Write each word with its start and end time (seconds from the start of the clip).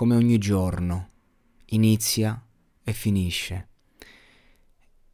come 0.00 0.16
ogni 0.16 0.38
giorno 0.38 1.08
inizia 1.66 2.42
e 2.82 2.92
finisce. 2.94 3.68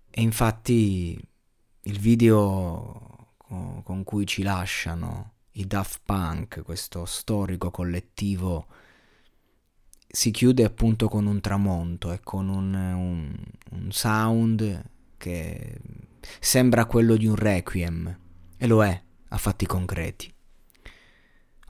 E 0.08 0.22
infatti 0.22 1.20
il 1.80 1.98
video 1.98 3.34
con 3.82 4.04
cui 4.04 4.24
ci 4.26 4.44
lasciano 4.44 5.32
i 5.54 5.66
Daft 5.66 6.02
Punk, 6.04 6.62
questo 6.62 7.04
storico 7.04 7.72
collettivo, 7.72 8.68
si 10.06 10.30
chiude 10.30 10.62
appunto 10.62 11.08
con 11.08 11.26
un 11.26 11.40
tramonto 11.40 12.12
e 12.12 12.20
con 12.20 12.48
un, 12.48 12.72
un, 12.72 13.36
un 13.70 13.90
sound 13.90 14.90
che 15.16 15.80
sembra 16.38 16.84
quello 16.84 17.16
di 17.16 17.26
un 17.26 17.34
requiem, 17.34 18.20
e 18.56 18.66
lo 18.68 18.84
è 18.84 19.02
a 19.30 19.36
fatti 19.36 19.66
concreti. 19.66 20.32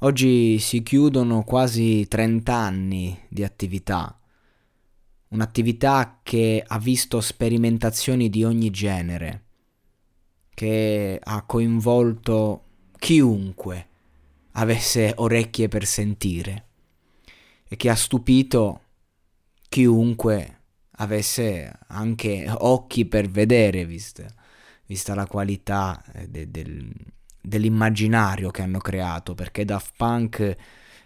Oggi 0.00 0.58
si 0.58 0.82
chiudono 0.82 1.42
quasi 1.42 2.06
30 2.06 2.54
anni 2.54 3.18
di 3.30 3.42
attività. 3.42 4.20
Un'attività 5.28 6.20
che 6.22 6.62
ha 6.66 6.78
visto 6.78 7.22
sperimentazioni 7.22 8.28
di 8.28 8.44
ogni 8.44 8.68
genere, 8.68 9.44
che 10.50 11.18
ha 11.22 11.42
coinvolto 11.46 12.64
chiunque 12.98 13.88
avesse 14.52 15.14
orecchie 15.16 15.68
per 15.68 15.86
sentire 15.86 16.66
e 17.66 17.76
che 17.76 17.88
ha 17.88 17.96
stupito 17.96 18.82
chiunque 19.66 20.60
avesse 20.98 21.72
anche 21.86 22.46
occhi 22.50 23.06
per 23.06 23.30
vedere, 23.30 23.86
vista, 23.86 24.26
vista 24.84 25.14
la 25.14 25.26
qualità 25.26 26.04
eh, 26.12 26.28
de, 26.28 26.50
del, 26.50 26.92
dell'immaginario 27.46 28.50
che 28.50 28.62
hanno 28.62 28.78
creato, 28.78 29.34
perché 29.34 29.64
Daft 29.64 29.92
Punk 29.96 30.56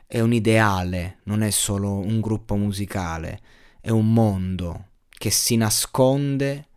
è 0.06 0.20
un 0.20 0.32
ideale, 0.32 1.18
non 1.24 1.42
è 1.42 1.50
solo 1.50 1.98
un 1.98 2.20
gruppo 2.20 2.56
musicale 2.56 3.40
è 3.80 3.90
un 3.90 4.12
mondo 4.12 4.88
che 5.08 5.30
si 5.30 5.56
nasconde, 5.56 6.68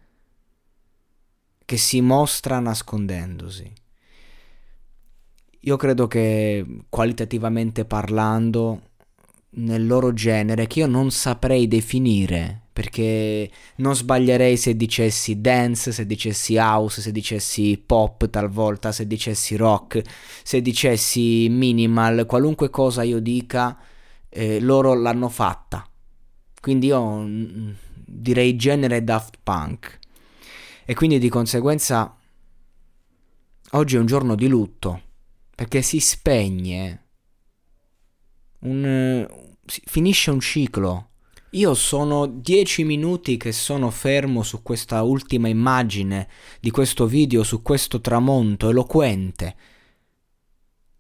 che 1.66 1.78
si 1.78 2.02
mostra 2.02 2.60
nascondendosi. 2.60 3.72
Io 5.60 5.78
credo 5.78 6.08
che 6.08 6.66
qualitativamente 6.90 7.86
parlando, 7.86 8.92
nel 9.56 9.86
loro 9.86 10.14
genere, 10.14 10.68
che 10.68 10.80
io 10.80 10.88
non 10.88 11.12
saprei 11.12 11.68
definire, 11.68 12.62
perché 12.74 13.50
non 13.78 13.96
sbaglierei 13.96 14.58
se 14.58 14.76
dicessi 14.76 15.42
dance, 15.42 15.92
se 15.92 16.06
dicessi 16.06 16.58
house, 16.58 17.02
se 17.02 17.12
dicessi 17.12 17.82
pop 17.86 18.30
talvolta, 18.30 18.92
se 18.92 19.08
dicessi 19.08 19.56
rock, 19.56 20.02
se 20.44 20.62
dicessi 20.62 21.48
minimal, 21.50 22.26
qualunque 22.26 22.70
cosa 22.70 23.04
io 23.04 23.20
dica, 23.20 23.78
eh, 24.30 24.60
loro 24.60 24.94
l'hanno 24.94 25.30
fatta 25.30 25.88
quindi 26.64 26.88
io 26.88 27.18
mm, 27.18 27.72
direi 27.94 28.56
genere 28.56 29.04
Daft 29.04 29.40
Punk. 29.44 30.00
E 30.86 30.96
quindi 30.96 31.20
di 31.20 31.28
conseguenza 31.28 32.16
oggi 33.72 33.98
è 33.98 34.00
un 34.00 34.06
giorno 34.06 34.34
di 34.36 34.48
lutto, 34.48 35.02
perché 35.54 35.82
si 35.82 36.00
spegne, 36.00 37.08
un, 38.60 39.28
finisce 39.66 40.32
un 40.32 40.40
ciclo. 40.40 41.10
Io 41.52 41.74
sono 41.76 42.26
dieci 42.26 42.84
minuti 42.84 43.38
che 43.38 43.52
sono 43.52 43.92
fermo 43.92 44.42
su 44.42 44.64
questa 44.64 45.04
ultima 45.04 45.48
immagine 45.48 46.28
di 46.60 46.72
questo 46.72 47.06
video, 47.06 47.44
su 47.44 47.62
questo 47.62 48.02
tramonto 48.02 48.70
eloquente 48.70 49.56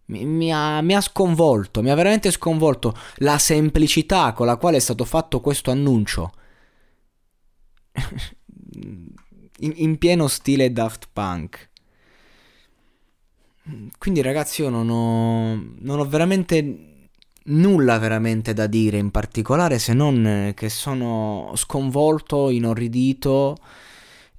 mi, 0.06 0.25
mi, 0.25 0.51
ha, 0.51 0.81
mi, 0.81 0.94
ha, 0.94 1.01
sconvolto, 1.01 1.81
mi 1.81 1.90
ha 1.90 1.96
veramente 1.96 2.31
sconvolto 2.31 2.96
la 3.18 3.38
semplicità 3.38 4.34
con 4.34 4.46
la 4.46 4.57
quale 4.57 4.78
è 4.78 4.80
stato 4.80 5.06
fatto 5.06 5.40
questo 5.40 5.72
annuncio. 5.72 6.31
in, 9.59 9.74
in, 9.75 9.97
pieno 9.97 10.28
stile 10.28 10.72
Daft 10.72 11.09
Punk. 11.13 11.69
Quindi 13.97 14.22
ragazzi 14.22 14.62
io 14.62 14.69
non 14.69 14.90
ho, 14.90 15.56
non 15.80 16.00
ho 16.00 16.06
veramente 16.06 16.93
nulla 17.46 17.98
veramente 17.98 18.54
da 18.54 18.68
dire 18.68 18.98
in 18.98 19.12
particolare 19.12 19.80
se 19.80 19.94
non 19.94 20.54
che 20.56 20.70
sono 20.70 21.52
sconvolto, 21.56 22.50
inorridito 22.50 23.58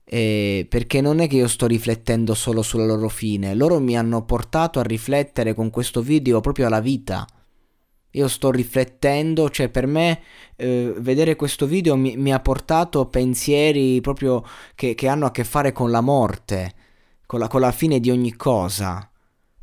eh, 0.05 0.67
perché 0.69 1.01
non 1.01 1.21
è 1.21 1.29
che 1.29 1.37
io 1.37 1.49
sto 1.49 1.67
riflettendo 1.67 2.35
solo 2.35 2.63
sulla 2.63 2.85
loro 2.85 3.09
fine, 3.09 3.55
loro 3.55 3.81
mi 3.81 3.97
hanno 3.97 4.25
portato 4.25 4.79
a 4.79 4.83
riflettere 4.83 5.55
con 5.55 5.71
questo 5.71 6.03
video 6.03 6.41
proprio 6.41 6.67
alla 6.67 6.81
vita. 6.81 7.27
Io 8.11 8.29
sto 8.29 8.53
riflettendo, 8.53 9.51
cioè 9.51 9.69
per 9.69 9.87
me 9.87 10.21
eh, 10.55 10.95
vedere 10.99 11.35
questo 11.35 11.67
video 11.67 11.97
mi, 11.97 12.17
mi, 12.17 12.33
ha 12.33 12.39
portato 12.39 13.07
pensieri 13.07 14.01
proprio 14.01 14.45
che, 14.77 14.95
che, 14.95 15.09
hanno 15.09 15.27
a 15.27 15.33
che 15.33 15.43
fare 15.43 15.73
con 15.73 15.91
la 15.91 16.01
morte, 16.01 16.75
con 17.27 17.41
la, 17.41 17.49
con 17.49 17.61
la 17.61 17.73
fine 17.73 17.99
di 17.99 18.11
ogni 18.11 18.37
cosa. 18.37 19.11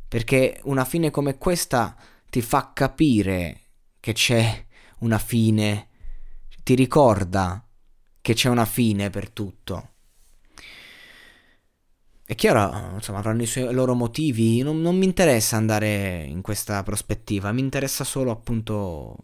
Perché 0.06 0.60
una 0.64 0.84
fine 0.84 1.10
come 1.10 1.38
questa 1.38 1.96
ti 2.32 2.40
fa 2.40 2.70
capire 2.72 3.60
che 4.00 4.14
c'è 4.14 4.64
una 5.00 5.18
fine, 5.18 5.88
ti 6.62 6.74
ricorda 6.74 7.62
che 8.22 8.32
c'è 8.32 8.48
una 8.48 8.64
fine 8.64 9.10
per 9.10 9.28
tutto. 9.28 9.90
È 12.24 12.34
chiaro, 12.34 12.94
insomma, 12.94 13.18
avranno 13.18 13.42
i, 13.42 13.46
suoi, 13.46 13.70
loro 13.74 13.92
motivi, 13.92 14.62
non, 14.62 14.80
non 14.80 14.96
mi 14.96 15.04
interessa 15.04 15.56
andare 15.56 16.24
in 16.26 16.40
questa 16.40 16.82
prospettiva, 16.82 17.52
mi 17.52 17.60
interessa 17.60 18.02
solo 18.02 18.30
appunto 18.30 19.18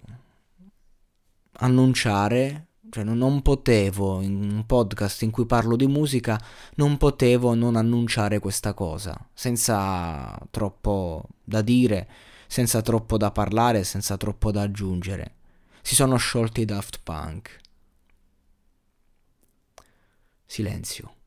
annunciare 1.60 2.66
cioè 2.90 3.04
non, 3.04 3.40
potevo 3.40 4.20
in 4.20 4.50
un 4.50 4.66
podcast 4.66 5.22
in 5.22 5.30
cui 5.30 5.46
parlo 5.46 5.76
di 5.76 5.86
musica 5.86 6.40
non 6.76 6.96
potevo 6.96 7.54
non 7.54 7.76
annunciare 7.76 8.38
questa 8.38 8.72
cosa 8.72 9.28
senza 9.34 10.38
troppo 10.50 11.24
da 11.44 11.60
dire 11.60 12.08
senza 12.48 12.82
troppo 12.82 13.16
da 13.16 13.30
parlare 13.30 13.84
senza 13.84 14.16
troppo 14.16 14.50
da 14.50 14.62
aggiungere. 14.62 15.34
Si 15.82 15.94
sono 15.94 16.16
sciolti 16.16 16.62
i 16.62 16.64
Daft 16.64 17.00
Punk. 17.04 17.60
Silenzio 20.44 21.17